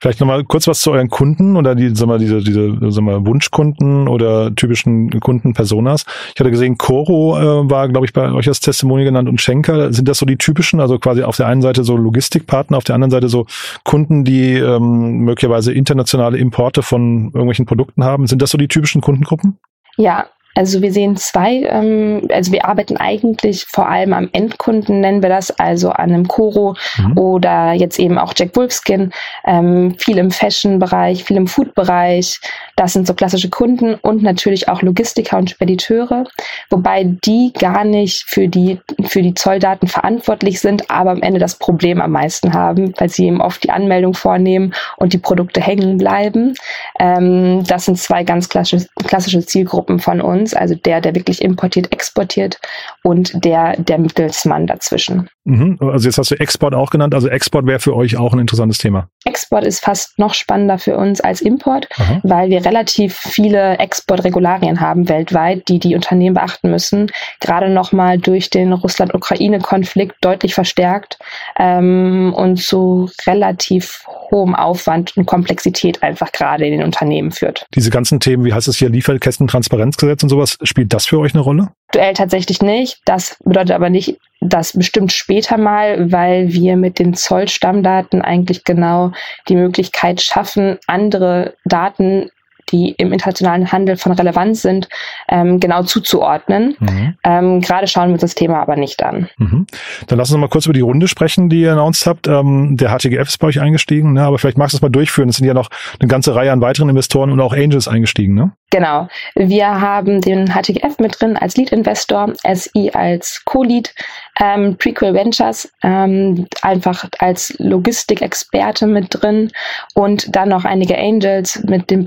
Vielleicht 0.00 0.20
nochmal 0.20 0.44
kurz 0.44 0.68
was 0.68 0.80
zu 0.80 0.92
euren 0.92 1.08
Kunden 1.08 1.56
oder 1.56 1.74
die, 1.74 1.94
sag 1.94 2.06
mal, 2.06 2.20
diese, 2.20 2.40
diese 2.40 2.76
sag 2.90 3.02
mal, 3.02 3.26
Wunschkunden 3.26 4.06
oder 4.06 4.54
typischen 4.54 5.18
Kunden-Personas. 5.18 6.04
Ich 6.34 6.40
hatte 6.40 6.52
gesehen, 6.52 6.78
Coro 6.78 7.36
äh, 7.36 7.70
war, 7.70 7.88
glaube 7.88 8.06
ich, 8.06 8.12
bei 8.12 8.30
euch 8.32 8.46
als 8.46 8.60
Testimonial 8.60 9.06
genannt 9.06 9.28
und 9.28 9.40
Schenker. 9.40 9.92
Sind 9.92 10.06
das 10.06 10.18
so 10.18 10.26
die 10.26 10.36
typischen, 10.36 10.80
also 10.80 11.00
quasi 11.00 11.24
auf 11.24 11.36
der 11.36 11.48
einen 11.48 11.62
Seite 11.62 11.82
so 11.82 11.96
Logistikpartner, 11.96 12.76
auf 12.76 12.84
der 12.84 12.94
anderen 12.94 13.10
Seite 13.10 13.28
so 13.28 13.46
Kunden, 13.82 14.24
die 14.24 14.54
ähm, 14.54 15.18
möglicherweise 15.20 15.72
internationale 15.72 16.38
Importe 16.38 16.82
von 16.82 17.24
irgendwelchen 17.26 17.66
Produkten 17.66 18.04
haben? 18.04 18.28
Sind 18.28 18.40
das 18.40 18.50
so 18.50 18.58
die 18.58 18.68
typischen 18.68 19.00
Kundengruppen? 19.00 19.58
Ja, 19.96 20.26
also 20.54 20.82
wir 20.82 20.92
sehen 20.92 21.16
zwei, 21.16 21.62
ähm, 21.62 22.28
also 22.30 22.52
wir 22.52 22.66
arbeiten 22.66 22.96
eigentlich 22.96 23.64
vor 23.66 23.88
allem 23.88 24.12
am 24.12 24.28
Endkunden, 24.32 25.00
nennen 25.00 25.22
wir 25.22 25.30
das, 25.30 25.50
also 25.58 25.90
an 25.90 26.12
einem 26.12 26.28
Koro 26.28 26.76
mhm. 26.98 27.18
oder 27.18 27.72
jetzt 27.72 27.98
eben 27.98 28.18
auch 28.18 28.34
Jack 28.36 28.54
Wolfskin, 28.56 29.12
ähm, 29.46 29.94
viel 29.98 30.18
im 30.18 30.30
Fashion-Bereich, 30.30 31.24
viel 31.24 31.36
im 31.36 31.46
Food-Bereich. 31.46 32.40
Das 32.82 32.94
sind 32.94 33.06
so 33.06 33.14
klassische 33.14 33.48
Kunden 33.48 33.94
und 33.94 34.24
natürlich 34.24 34.68
auch 34.68 34.82
Logistiker 34.82 35.38
und 35.38 35.48
Spediteure, 35.48 36.24
wobei 36.68 37.04
die 37.04 37.52
gar 37.56 37.84
nicht 37.84 38.24
für 38.26 38.48
die, 38.48 38.80
für 39.04 39.22
die 39.22 39.34
Zolldaten 39.34 39.86
verantwortlich 39.86 40.58
sind, 40.58 40.90
aber 40.90 41.12
am 41.12 41.22
Ende 41.22 41.38
das 41.38 41.54
Problem 41.54 42.00
am 42.00 42.10
meisten 42.10 42.52
haben, 42.54 42.92
weil 42.98 43.08
sie 43.08 43.26
eben 43.26 43.40
oft 43.40 43.62
die 43.62 43.70
Anmeldung 43.70 44.14
vornehmen 44.14 44.74
und 44.96 45.12
die 45.12 45.18
Produkte 45.18 45.60
hängen 45.60 45.96
bleiben. 45.96 46.54
Ähm, 46.98 47.62
das 47.68 47.84
sind 47.84 48.00
zwei 48.00 48.24
ganz 48.24 48.48
klassische, 48.48 48.88
klassische 49.06 49.46
Zielgruppen 49.46 50.00
von 50.00 50.20
uns 50.20 50.52
also 50.52 50.74
der, 50.74 51.00
der 51.00 51.14
wirklich 51.14 51.40
importiert, 51.40 51.92
exportiert 51.92 52.58
und 53.04 53.44
der, 53.44 53.76
der 53.76 53.98
Mittelsmann 53.98 54.66
dazwischen. 54.66 55.28
Mhm. 55.44 55.78
Also 55.80 56.08
jetzt 56.08 56.18
hast 56.18 56.32
du 56.32 56.40
Export 56.40 56.74
auch 56.74 56.90
genannt, 56.90 57.14
also 57.14 57.28
Export 57.28 57.66
wäre 57.66 57.78
für 57.78 57.94
euch 57.94 58.16
auch 58.16 58.32
ein 58.32 58.40
interessantes 58.40 58.78
Thema. 58.78 59.08
Export 59.24 59.64
ist 59.64 59.84
fast 59.84 60.18
noch 60.18 60.34
spannender 60.34 60.78
für 60.78 60.96
uns 60.96 61.20
als 61.20 61.40
Import, 61.40 61.88
Aha. 61.96 62.20
weil 62.22 62.50
wir 62.50 62.64
relativ 62.72 63.16
viele 63.16 63.78
Exportregularien 63.78 64.80
haben 64.80 65.08
weltweit, 65.08 65.68
die 65.68 65.78
die 65.78 65.94
Unternehmen 65.94 66.34
beachten 66.34 66.70
müssen. 66.70 67.10
Gerade 67.40 67.68
nochmal 67.68 68.18
durch 68.18 68.48
den 68.48 68.72
Russland-Ukraine-Konflikt 68.72 70.16
deutlich 70.22 70.54
verstärkt 70.54 71.18
ähm, 71.58 72.32
und 72.34 72.56
zu 72.56 73.10
relativ 73.26 74.04
hohem 74.30 74.54
Aufwand 74.54 75.14
und 75.16 75.26
Komplexität 75.26 76.02
einfach 76.02 76.32
gerade 76.32 76.64
in 76.64 76.72
den 76.72 76.82
Unternehmen 76.82 77.30
führt. 77.30 77.66
Diese 77.74 77.90
ganzen 77.90 78.20
Themen, 78.20 78.44
wie 78.46 78.54
heißt 78.54 78.68
es 78.68 78.78
hier, 78.78 78.88
Lieferketten-Transparenzgesetz 78.88 80.22
und 80.22 80.30
sowas, 80.30 80.56
spielt 80.62 80.94
das 80.94 81.04
für 81.04 81.18
euch 81.18 81.34
eine 81.34 81.42
Rolle? 81.42 81.68
Aktuell 81.88 82.14
tatsächlich 82.14 82.62
nicht. 82.62 83.00
Das 83.04 83.36
bedeutet 83.44 83.72
aber 83.72 83.90
nicht, 83.90 84.18
dass 84.40 84.72
bestimmt 84.72 85.12
später 85.12 85.58
mal, 85.58 86.10
weil 86.10 86.52
wir 86.54 86.76
mit 86.76 86.98
den 86.98 87.12
Zollstammdaten 87.12 88.22
eigentlich 88.22 88.64
genau 88.64 89.12
die 89.48 89.56
Möglichkeit 89.56 90.22
schaffen, 90.22 90.78
andere 90.86 91.54
Daten 91.66 92.30
die 92.72 92.94
im 92.98 93.12
internationalen 93.12 93.70
Handel 93.70 93.96
von 93.96 94.12
Relevanz 94.12 94.62
sind, 94.62 94.88
ähm, 95.28 95.60
genau 95.60 95.82
zuzuordnen. 95.82 96.76
Mhm. 96.80 97.14
Ähm, 97.24 97.60
Gerade 97.60 97.86
schauen 97.86 98.08
wir 98.08 98.14
uns 98.14 98.22
das 98.22 98.34
Thema 98.34 98.60
aber 98.60 98.76
nicht 98.76 99.02
an. 99.02 99.28
Mhm. 99.38 99.66
Dann 100.06 100.18
lass 100.18 100.30
uns 100.30 100.40
mal 100.40 100.48
kurz 100.48 100.66
über 100.66 100.74
die 100.74 100.80
Runde 100.80 101.06
sprechen, 101.06 101.48
die 101.48 101.62
ihr 101.62 101.72
announced 101.72 102.06
habt. 102.06 102.26
Ähm, 102.26 102.76
der 102.76 102.90
HTGF 102.90 103.28
ist 103.28 103.38
bei 103.38 103.48
euch 103.48 103.60
eingestiegen, 103.60 104.14
ne? 104.14 104.22
aber 104.22 104.38
vielleicht 104.38 104.58
magst 104.58 104.72
du 104.72 104.78
es 104.78 104.82
mal 104.82 104.88
durchführen. 104.88 105.28
Es 105.28 105.36
sind 105.36 105.46
ja 105.46 105.54
noch 105.54 105.68
eine 106.00 106.08
ganze 106.08 106.34
Reihe 106.34 106.50
an 106.50 106.60
weiteren 106.60 106.88
Investoren 106.88 107.30
und 107.30 107.40
auch 107.40 107.52
Angels 107.52 107.86
eingestiegen. 107.88 108.34
Ne? 108.34 108.52
Genau. 108.70 109.06
Wir 109.34 109.80
haben 109.80 110.22
den 110.22 110.46
HTGF 110.46 110.98
mit 110.98 111.20
drin 111.20 111.36
als 111.36 111.58
Lead-Investor, 111.58 112.32
SI 112.54 112.90
als 112.94 113.42
Co-Lead, 113.44 113.94
ähm, 114.40 114.76
Prequel 114.78 115.12
Ventures 115.12 115.70
ähm, 115.82 116.46
einfach 116.62 117.04
als 117.18 117.54
Logistikexperte 117.58 118.86
mit 118.86 119.08
drin 119.10 119.50
und 119.94 120.34
dann 120.34 120.48
noch 120.48 120.64
einige 120.64 120.96
Angels 120.96 121.62
mit 121.64 121.90
den 121.90 122.04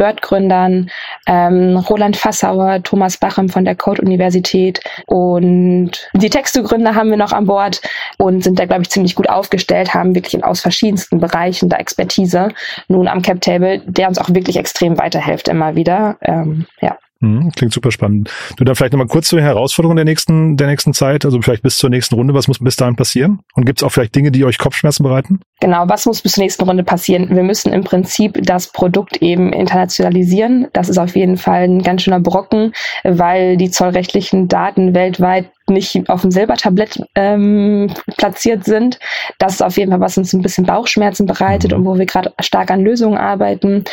Bird-Gründern, 0.56 0.90
ähm, 1.28 1.78
Roland 1.78 2.18
Fassauer, 2.18 2.82
Thomas 2.84 3.18
Bachem 3.18 3.50
von 3.50 3.66
der 3.66 3.76
Code-Universität 3.76 4.80
und 5.08 5.92
die 6.14 6.30
Texto-Gründer 6.30 6.96
haben 6.96 7.10
wir 7.10 7.18
noch 7.18 7.34
an 7.34 7.46
Bord 7.46 7.82
und 8.18 8.44
sind 8.44 8.60
da, 8.60 8.66
glaube 8.66 8.84
ich, 8.84 8.90
ziemlich 8.90 9.16
gut 9.16 9.30
aufgestellt, 9.30 9.94
haben 9.94 10.16
wirklich 10.16 10.44
aus 10.44 10.62
verschiedensten 10.62 11.20
Bereichen 11.20 11.70
da 11.70 11.78
Expertise 11.78 12.50
nun 12.88 13.08
am 13.08 13.22
Cap-Table, 13.22 13.82
der 13.86 14.08
uns 14.08 14.20
auch 14.20 14.30
wirklich 14.30 14.58
extrem 14.58 14.98
weiterhilft 14.98 15.48
immer 15.48 15.76
wieder. 15.76 16.18
Ähm, 16.22 16.66
ja. 16.82 16.98
Mhm, 17.26 17.52
klingt 17.54 17.74
super 17.74 17.92
spannend. 17.92 18.30
Du 18.56 18.64
dann 18.64 18.76
vielleicht 18.76 18.94
nochmal 18.94 19.08
kurz 19.08 19.30
zu 19.30 19.36
den 19.36 19.46
Herausforderungen 19.46 19.96
der 19.96 20.06
nächsten, 20.06 20.58
der 20.58 20.68
nächsten 20.68 20.94
Zeit, 20.94 21.26
also 21.26 21.42
vielleicht 21.42 21.64
bis 21.64 21.78
zur 21.78 21.90
nächsten 21.90 22.14
Runde. 22.16 22.36
Was 22.36 22.48
muss 22.48 22.60
bis 22.60 22.76
dahin 22.76 22.96
passieren? 22.96 23.40
Und 23.56 23.66
gibt 23.66 23.80
es 23.80 23.84
auch 23.84 23.90
vielleicht 23.90 24.16
Dinge, 24.16 24.32
die 24.32 24.46
euch 24.46 24.60
Kopfschmerzen 24.60 25.04
bereiten? 25.04 25.40
Genau, 25.60 25.86
was 25.88 26.06
muss 26.06 26.22
bis 26.22 26.34
zur 26.34 26.44
nächsten 26.44 26.64
Runde 26.66 26.84
passieren? 26.84 27.36
Wir 27.36 27.42
müssen 27.42 27.74
im 27.74 27.84
Prinzip 27.84 28.38
das 28.44 28.72
Produkt 28.72 29.18
eben 29.24 29.54
internationalisieren. 29.54 30.68
Das 30.74 30.88
ist 30.88 31.00
auf 31.00 31.16
jeden 31.16 31.38
Fall 31.38 31.64
ein 31.64 31.82
ganz 31.82 32.04
schöner 32.04 32.20
Brocken, 32.20 32.74
weil 33.04 33.58
die 33.58 33.72
zollrechtlichen 33.72 34.48
Daten 34.48 34.94
weltweit 34.94 35.50
nicht 35.68 36.10
auf 36.10 36.22
dem 36.22 36.30
Silbertablett 36.30 37.02
ähm, 37.16 37.92
platziert 38.18 38.66
sind. 38.66 39.00
Das 39.40 39.54
ist 39.54 39.62
auf 39.64 39.78
jeden 39.78 39.92
Fall, 39.92 40.00
was 40.00 40.18
uns 40.18 40.34
ein 40.34 40.44
bisschen 40.44 40.66
Bauchschmerzen 40.66 41.26
bereitet 41.26 41.72
mhm. 41.72 41.78
und 41.80 41.86
wo 41.86 41.98
wir 41.98 42.06
gerade 42.06 42.34
stark 42.40 42.70
an 42.70 42.82
Lösungen 42.82 43.18
arbeiten. 43.18 43.84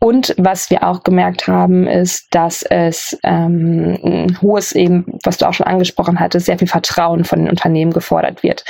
Und 0.00 0.34
was 0.38 0.70
wir 0.70 0.84
auch 0.84 1.02
gemerkt 1.02 1.48
haben, 1.48 1.86
ist, 1.86 2.28
dass 2.30 2.62
es 2.62 3.18
ähm, 3.24 3.98
ein 4.04 4.40
hohes 4.40 4.72
eben, 4.72 5.18
was 5.24 5.38
du 5.38 5.48
auch 5.48 5.54
schon 5.54 5.66
angesprochen 5.66 6.20
hattest, 6.20 6.46
sehr 6.46 6.58
viel 6.58 6.68
Vertrauen 6.68 7.24
von 7.24 7.40
den 7.40 7.50
Unternehmen 7.50 7.92
gefordert 7.92 8.42
wird. 8.42 8.64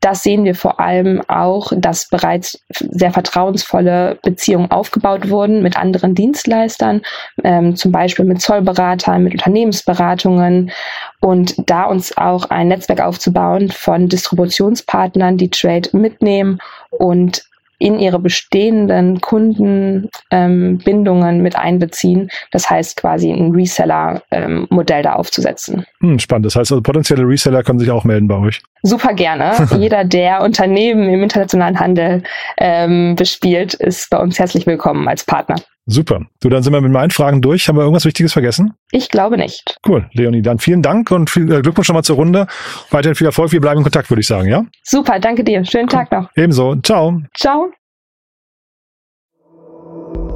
Das 0.00 0.22
sehen 0.22 0.44
wir 0.44 0.54
vor 0.54 0.78
allem 0.78 1.22
auch, 1.26 1.72
dass 1.76 2.08
bereits 2.08 2.62
sehr 2.70 3.10
vertrauensvolle 3.10 4.16
Beziehungen 4.22 4.70
aufgebaut 4.70 5.28
wurden 5.28 5.60
mit 5.60 5.76
anderen 5.76 6.14
Dienstleistern, 6.14 7.02
ähm, 7.42 7.74
zum 7.74 7.90
Beispiel 7.90 8.24
mit 8.24 8.40
Zollberatern, 8.40 9.24
mit 9.24 9.32
Unternehmensberatungen 9.32 10.70
und 11.20 11.56
da 11.68 11.84
uns 11.84 12.16
auch 12.16 12.44
ein 12.50 12.68
Netzwerk 12.68 13.00
aufzubauen 13.00 13.70
von 13.72 14.08
Distributionspartnern, 14.08 15.36
die 15.36 15.50
Trade 15.50 15.88
mitnehmen 15.92 16.60
und 16.90 17.42
in 17.78 17.98
ihre 17.98 18.18
bestehenden 18.18 19.20
Kundenbindungen 19.20 20.08
ähm, 21.36 21.42
mit 21.42 21.56
einbeziehen. 21.56 22.30
Das 22.50 22.68
heißt 22.68 22.96
quasi 22.96 23.30
ein 23.30 23.52
Reseller-Modell 23.52 24.98
ähm, 24.98 25.02
da 25.02 25.12
aufzusetzen. 25.14 25.84
Hm, 26.00 26.18
spannend. 26.18 26.46
Das 26.46 26.56
heißt 26.56 26.72
also 26.72 26.82
potenzielle 26.82 27.26
Reseller 27.26 27.62
können 27.62 27.78
sich 27.78 27.90
auch 27.90 28.04
melden 28.04 28.28
bei 28.28 28.36
euch. 28.36 28.60
Super 28.82 29.14
gerne. 29.14 29.52
Jeder, 29.78 30.04
der 30.04 30.42
Unternehmen 30.42 31.08
im 31.08 31.22
internationalen 31.22 31.78
Handel 31.78 32.22
ähm, 32.58 33.14
bespielt, 33.16 33.74
ist 33.74 34.10
bei 34.10 34.18
uns 34.18 34.38
herzlich 34.38 34.66
willkommen 34.66 35.06
als 35.08 35.24
Partner. 35.24 35.56
Super. 35.90 36.20
Du, 36.42 36.50
dann 36.50 36.62
sind 36.62 36.74
wir 36.74 36.82
mit 36.82 36.92
meinen 36.92 37.10
Fragen 37.10 37.40
durch. 37.40 37.66
Haben 37.66 37.76
wir 37.76 37.82
irgendwas 37.82 38.04
Wichtiges 38.04 38.34
vergessen? 38.34 38.74
Ich 38.92 39.08
glaube 39.08 39.38
nicht. 39.38 39.78
Cool, 39.88 40.06
Leonie. 40.12 40.42
Dann 40.42 40.58
vielen 40.58 40.82
Dank 40.82 41.10
und 41.10 41.30
viel 41.30 41.50
äh, 41.50 41.62
Glückwunsch 41.62 41.86
schon 41.86 41.94
mal 41.94 42.02
zur 42.02 42.16
Runde. 42.16 42.46
Weiterhin 42.90 43.14
viel 43.14 43.26
Erfolg. 43.26 43.52
Wir 43.52 43.60
bleiben 43.62 43.78
in 43.78 43.84
Kontakt, 43.84 44.10
würde 44.10 44.20
ich 44.20 44.26
sagen, 44.26 44.50
ja? 44.50 44.66
Super, 44.84 45.18
danke 45.18 45.44
dir. 45.44 45.64
Schönen 45.64 45.84
cool. 45.84 45.88
Tag 45.88 46.12
noch. 46.12 46.28
Ebenso. 46.36 46.76
Ciao. 46.82 47.22
Ciao. 47.34 47.70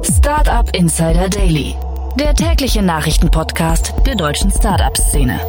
Startup 0.01 0.75
Insider 0.75 1.29
Daily. 1.29 1.75
Der 2.19 2.33
tägliche 2.33 2.81
Nachrichtenpodcast 2.81 3.93
der 4.07 4.15
deutschen 4.15 4.49
Startup-Szene. 4.49 5.39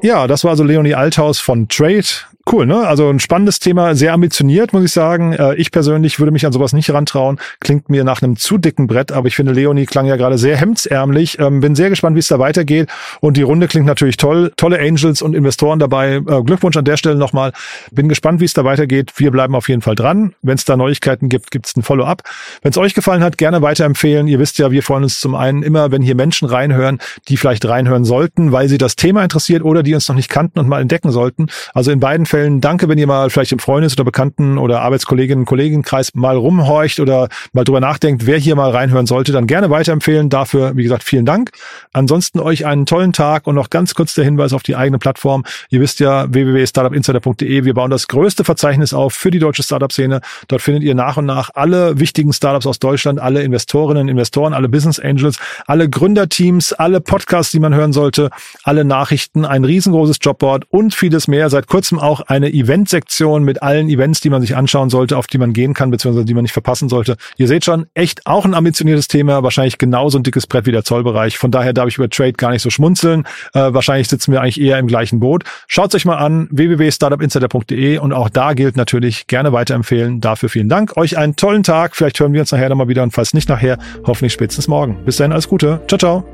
Ja, 0.00 0.26
das 0.26 0.42
war 0.44 0.52
also 0.52 0.64
Leonie 0.64 0.94
Althaus 0.94 1.38
von 1.38 1.68
Trade. 1.68 2.04
Cool, 2.50 2.66
ne? 2.66 2.86
Also 2.86 3.08
ein 3.08 3.20
spannendes 3.20 3.58
Thema, 3.58 3.94
sehr 3.94 4.12
ambitioniert, 4.12 4.74
muss 4.74 4.84
ich 4.84 4.92
sagen. 4.92 5.32
Äh, 5.32 5.54
ich 5.54 5.70
persönlich 5.70 6.18
würde 6.18 6.30
mich 6.30 6.44
an 6.44 6.52
sowas 6.52 6.74
nicht 6.74 6.92
rantrauen. 6.92 7.40
Klingt 7.58 7.88
mir 7.88 8.04
nach 8.04 8.20
einem 8.20 8.36
zu 8.36 8.58
dicken 8.58 8.86
Brett, 8.86 9.12
aber 9.12 9.28
ich 9.28 9.34
finde, 9.34 9.52
Leonie 9.52 9.86
klang 9.86 10.04
ja 10.04 10.16
gerade 10.16 10.36
sehr 10.36 10.58
hemdsärmlich. 10.58 11.38
Ähm, 11.38 11.60
bin 11.60 11.74
sehr 11.74 11.88
gespannt, 11.88 12.16
wie 12.16 12.20
es 12.20 12.28
da 12.28 12.38
weitergeht. 12.38 12.90
Und 13.20 13.38
die 13.38 13.42
Runde 13.42 13.66
klingt 13.66 13.86
natürlich 13.86 14.18
toll. 14.18 14.52
Tolle 14.58 14.78
Angels 14.78 15.22
und 15.22 15.34
Investoren 15.34 15.78
dabei. 15.78 16.16
Äh, 16.16 16.42
Glückwunsch 16.42 16.76
an 16.76 16.84
der 16.84 16.98
Stelle 16.98 17.16
nochmal. 17.16 17.52
Bin 17.92 18.10
gespannt, 18.10 18.40
wie 18.40 18.44
es 18.44 18.52
da 18.52 18.62
weitergeht. 18.62 19.12
Wir 19.16 19.30
bleiben 19.30 19.54
auf 19.54 19.70
jeden 19.70 19.80
Fall 19.80 19.94
dran. 19.94 20.34
Wenn 20.42 20.56
es 20.56 20.66
da 20.66 20.76
Neuigkeiten 20.76 21.30
gibt, 21.30 21.50
gibt 21.50 21.66
es 21.66 21.76
ein 21.76 21.82
Follow-up. 21.82 22.24
Wenn 22.60 22.72
es 22.72 22.76
euch 22.76 22.92
gefallen 22.92 23.22
hat, 23.22 23.38
gerne 23.38 23.62
weiterempfehlen. 23.62 24.28
Ihr 24.28 24.38
wisst 24.38 24.58
ja, 24.58 24.70
wir 24.70 24.82
freuen 24.82 25.04
uns 25.04 25.18
zum 25.18 25.34
einen 25.34 25.62
immer, 25.62 25.92
wenn 25.92 26.02
hier 26.02 26.14
Menschen 26.14 26.46
reinhören, 26.46 26.98
die 27.28 27.38
vielleicht 27.38 27.66
reinhören 27.66 28.04
sollten, 28.04 28.52
weil 28.52 28.68
sie 28.68 28.76
das 28.76 28.96
Thema 28.96 29.22
interessiert 29.22 29.62
oder 29.64 29.82
die 29.82 29.94
uns 29.94 30.06
noch 30.08 30.16
nicht 30.16 30.28
kannten 30.28 30.58
und 30.58 30.68
mal 30.68 30.82
entdecken 30.82 31.10
sollten. 31.10 31.46
Also 31.72 31.90
in 31.90 32.00
beiden 32.00 32.26
Fällen 32.34 32.60
danke, 32.60 32.88
wenn 32.88 32.98
ihr 32.98 33.06
mal 33.06 33.30
vielleicht 33.30 33.52
im 33.52 33.60
Freundes- 33.60 33.92
oder 33.92 34.02
Bekannten- 34.02 34.58
oder 34.58 34.82
Arbeitskolleginnen- 34.82 35.44
Kollegenkreis 35.44 36.16
mal 36.16 36.36
rumhorcht 36.36 36.98
oder 36.98 37.28
mal 37.52 37.62
drüber 37.62 37.78
nachdenkt, 37.78 38.26
wer 38.26 38.38
hier 38.38 38.56
mal 38.56 38.70
reinhören 38.70 39.06
sollte, 39.06 39.30
dann 39.30 39.46
gerne 39.46 39.70
weiterempfehlen. 39.70 40.30
Dafür, 40.30 40.76
wie 40.76 40.82
gesagt, 40.82 41.04
vielen 41.04 41.26
Dank. 41.26 41.52
Ansonsten 41.92 42.40
euch 42.40 42.66
einen 42.66 42.86
tollen 42.86 43.12
Tag 43.12 43.46
und 43.46 43.54
noch 43.54 43.70
ganz 43.70 43.94
kurz 43.94 44.14
der 44.14 44.24
Hinweis 44.24 44.52
auf 44.52 44.64
die 44.64 44.74
eigene 44.74 44.98
Plattform. 44.98 45.44
Ihr 45.70 45.80
wisst 45.80 46.00
ja, 46.00 46.26
www.startupinsider.de. 46.28 47.64
Wir 47.64 47.72
bauen 47.72 47.92
das 47.92 48.08
größte 48.08 48.42
Verzeichnis 48.42 48.92
auf 48.92 49.12
für 49.12 49.30
die 49.30 49.38
deutsche 49.38 49.62
Startup-Szene. 49.62 50.20
Dort 50.48 50.60
findet 50.60 50.82
ihr 50.82 50.96
nach 50.96 51.16
und 51.16 51.26
nach 51.26 51.50
alle 51.54 52.00
wichtigen 52.00 52.32
Startups 52.32 52.66
aus 52.66 52.80
Deutschland, 52.80 53.20
alle 53.20 53.44
Investorinnen, 53.44 54.08
Investoren, 54.08 54.54
alle 54.54 54.68
Business 54.68 54.98
Angels, 54.98 55.38
alle 55.68 55.88
Gründerteams, 55.88 56.72
alle 56.72 57.00
Podcasts, 57.00 57.52
die 57.52 57.60
man 57.60 57.76
hören 57.76 57.92
sollte, 57.92 58.30
alle 58.64 58.84
Nachrichten, 58.84 59.44
ein 59.44 59.64
riesengroßes 59.64 60.16
Jobboard 60.20 60.64
und 60.70 60.96
vieles 60.96 61.28
mehr. 61.28 61.48
Seit 61.48 61.68
kurzem 61.68 62.00
auch 62.00 62.23
eine 62.26 62.52
Eventsektion 62.52 63.44
mit 63.44 63.62
allen 63.62 63.88
Events, 63.88 64.20
die 64.20 64.30
man 64.30 64.40
sich 64.40 64.56
anschauen 64.56 64.90
sollte, 64.90 65.16
auf 65.16 65.26
die 65.26 65.38
man 65.38 65.52
gehen 65.52 65.74
kann, 65.74 65.90
beziehungsweise 65.90 66.24
die 66.24 66.34
man 66.34 66.42
nicht 66.42 66.52
verpassen 66.52 66.88
sollte. 66.88 67.16
Ihr 67.36 67.48
seht 67.48 67.64
schon, 67.64 67.86
echt 67.94 68.26
auch 68.26 68.44
ein 68.44 68.54
ambitioniertes 68.54 69.08
Thema, 69.08 69.42
wahrscheinlich 69.42 69.78
genauso 69.78 70.18
ein 70.18 70.22
dickes 70.22 70.46
Brett 70.46 70.66
wie 70.66 70.72
der 70.72 70.84
Zollbereich. 70.84 71.38
Von 71.38 71.50
daher 71.50 71.72
darf 71.72 71.88
ich 71.88 71.96
über 71.96 72.08
Trade 72.08 72.32
gar 72.32 72.50
nicht 72.50 72.62
so 72.62 72.70
schmunzeln. 72.70 73.24
Äh, 73.52 73.72
wahrscheinlich 73.72 74.08
sitzen 74.08 74.32
wir 74.32 74.40
eigentlich 74.40 74.60
eher 74.60 74.78
im 74.78 74.86
gleichen 74.86 75.20
Boot. 75.20 75.44
Schaut 75.66 75.94
euch 75.94 76.04
mal 76.04 76.16
an, 76.16 76.48
www.startupinsider.de 76.50 77.98
und 77.98 78.12
auch 78.12 78.28
da 78.28 78.54
gilt 78.54 78.76
natürlich 78.76 79.26
gerne 79.26 79.52
weiterempfehlen. 79.52 80.20
Dafür 80.20 80.48
vielen 80.48 80.68
Dank. 80.68 80.96
Euch 80.96 81.16
einen 81.18 81.36
tollen 81.36 81.62
Tag. 81.62 81.96
Vielleicht 81.96 82.20
hören 82.20 82.32
wir 82.32 82.40
uns 82.40 82.52
nachher 82.52 82.68
nochmal 82.68 82.88
wieder 82.88 83.02
und 83.02 83.12
falls 83.12 83.34
nicht 83.34 83.48
nachher, 83.48 83.78
hoffentlich 84.06 84.32
spätestens 84.32 84.68
morgen. 84.68 85.04
Bis 85.04 85.16
dahin 85.16 85.32
alles 85.32 85.48
Gute. 85.48 85.80
Ciao, 85.88 85.98
ciao. 85.98 86.33